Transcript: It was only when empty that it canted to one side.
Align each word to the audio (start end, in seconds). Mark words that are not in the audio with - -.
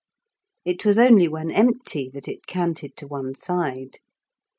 It 0.65 0.83
was 0.83 0.97
only 0.97 1.27
when 1.27 1.51
empty 1.51 2.09
that 2.09 2.27
it 2.27 2.47
canted 2.47 2.97
to 2.97 3.07
one 3.07 3.35
side. 3.35 3.99